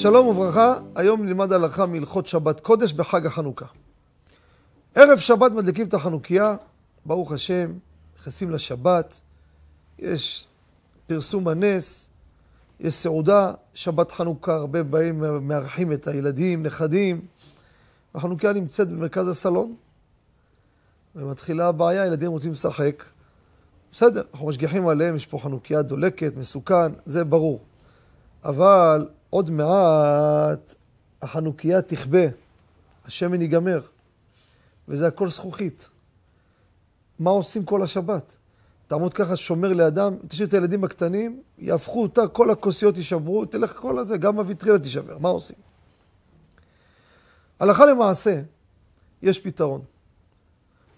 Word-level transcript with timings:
שלום 0.00 0.26
וברכה, 0.26 0.74
היום 0.94 1.26
נלמד 1.26 1.52
הלכה 1.52 1.86
מהלכות 1.86 2.26
שבת 2.26 2.60
קודש 2.60 2.92
בחג 2.92 3.26
החנוכה. 3.26 3.66
ערב 4.94 5.18
שבת 5.18 5.52
מדליקים 5.52 5.88
את 5.88 5.94
החנוכיה, 5.94 6.56
ברוך 7.06 7.32
השם, 7.32 7.72
נכנסים 8.18 8.50
לשבת, 8.50 9.20
יש 9.98 10.46
פרסום 11.06 11.48
הנס, 11.48 12.10
יש 12.80 12.94
סעודה, 12.94 13.52
שבת 13.74 14.12
חנוכה, 14.12 14.54
הרבה 14.54 14.82
באים, 14.82 15.24
מארחים 15.48 15.92
את 15.92 16.06
הילדים, 16.06 16.62
נכדים. 16.62 17.20
החנוכיה 18.14 18.52
נמצאת 18.52 18.88
במרכז 18.88 19.28
הסלון, 19.28 19.74
ומתחילה 21.16 21.68
הבעיה, 21.68 22.06
ילדים 22.06 22.30
רוצים 22.30 22.52
לשחק. 22.52 23.04
בסדר, 23.92 24.22
אנחנו 24.32 24.46
משגיחים 24.46 24.88
עליהם, 24.88 25.16
יש 25.16 25.26
פה 25.26 25.38
חנוכיה 25.38 25.82
דולקת, 25.82 26.32
מסוכן, 26.36 26.92
זה 27.06 27.24
ברור. 27.24 27.60
אבל 28.44 29.08
עוד 29.30 29.50
מעט 29.50 30.74
החנוכיה 31.22 31.82
תכבה, 31.82 32.26
השמן 33.04 33.42
ייגמר, 33.42 33.80
וזה 34.88 35.06
הכל 35.06 35.28
זכוכית. 35.28 35.88
מה 37.18 37.30
עושים 37.30 37.64
כל 37.64 37.82
השבת? 37.82 38.36
תעמוד 38.86 39.14
ככה, 39.14 39.36
שומר 39.36 39.72
לידם, 39.72 40.16
תשאיר 40.28 40.48
את 40.48 40.54
הילדים 40.54 40.84
הקטנים, 40.84 41.42
יהפכו 41.58 42.02
אותה, 42.02 42.28
כל 42.28 42.50
הכוסיות 42.50 42.96
יישברו, 42.96 43.44
תלך 43.44 43.76
כל 43.76 43.98
הזה, 43.98 44.16
גם 44.16 44.38
הוויטרינה 44.38 44.78
תישבר, 44.78 45.18
מה 45.18 45.28
עושים? 45.28 45.56
הלכה 47.60 47.86
למעשה, 47.86 48.42
יש 49.22 49.38
פתרון. 49.38 49.80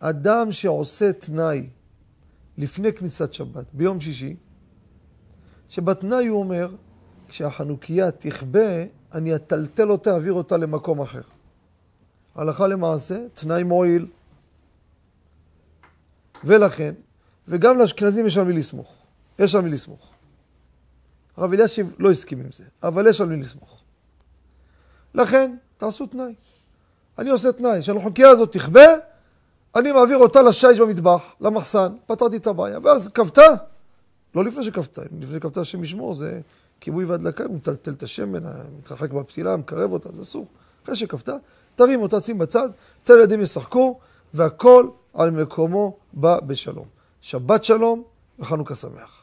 אדם 0.01 0.52
שעושה 0.52 1.12
תנאי 1.12 1.69
לפני 2.59 2.93
כניסת 2.93 3.33
שבת, 3.33 3.65
ביום 3.73 4.01
שישי, 4.01 4.37
שבתנאי 5.69 6.27
הוא 6.27 6.41
אומר, 6.41 6.74
כשהחנוכיה 7.30 8.10
תכבה, 8.10 8.85
אני 9.15 9.35
אטלטל 9.35 9.91
אותה, 9.91 10.15
אעביר 10.15 10.32
אותה 10.32 10.57
למקום 10.57 11.01
אחר. 11.01 11.21
הלכה 12.35 12.66
למעשה, 12.66 13.18
תנאי 13.35 13.63
מועיל. 13.63 14.07
ולכן, 16.45 16.95
וגם 17.49 17.79
לאשכנזים 17.79 18.27
יש 18.27 18.38
על 18.38 18.45
מי 18.45 18.52
לסמוך. 18.52 19.07
יש 19.38 19.54
על 19.54 19.60
מי 19.60 19.71
לסמוך. 19.71 20.15
הרב 21.37 21.52
אלישיב 21.52 21.95
לא 21.99 22.10
הסכים 22.10 22.41
עם 22.41 22.52
זה, 22.52 22.65
אבל 22.82 23.07
יש 23.07 23.21
על 23.21 23.29
מי 23.29 23.37
לסמוך. 23.37 23.82
לכן, 25.15 25.57
תעשו 25.76 26.07
תנאי. 26.07 26.35
אני 27.19 27.30
עושה 27.30 27.52
תנאי, 27.52 27.82
שהחנוכיה 27.82 28.29
הזאת 28.29 28.52
תכבה, 28.52 28.87
אני 29.76 29.93
מעביר 29.93 30.19
אותה 30.19 30.43
לשיש 30.43 30.80
במטבח, 30.80 31.23
למחסן, 31.41 31.93
פתרתי 32.07 32.37
את 32.37 32.47
הבעיה. 32.47 32.79
ואז 32.82 33.09
כבתה, 33.09 33.47
לא 34.35 34.45
לפני 34.45 34.65
שכבתה, 34.65 35.02
לפני 35.21 35.37
שכבתה 35.37 35.60
השם 35.60 35.85
ישמור, 35.85 36.15
זה 36.15 36.41
כיבוי 36.80 37.04
והדלקה, 37.04 37.45
הוא 37.45 37.54
מטלטל 37.56 37.92
את 37.92 38.02
השמן, 38.02 38.42
מתרחק 38.78 39.10
בפתילה, 39.10 39.56
מקרב 39.56 39.92
אותה, 39.92 40.12
זה 40.12 40.23
אסור. 40.23 40.46
אחרי 40.84 40.96
שכבתה, 40.96 41.36
תרים 41.74 42.02
אותה, 42.02 42.20
שים 42.20 42.38
בצד, 42.38 42.68
תן 43.04 43.14
לילדים 43.14 43.40
ישחקו, 43.40 43.98
והכל 44.34 44.88
על 45.14 45.30
מקומו 45.30 45.96
בא 46.12 46.40
בשלום. 46.40 46.86
שבת 47.20 47.64
שלום 47.64 48.02
וחנוכה 48.38 48.74
שמח. 48.74 49.20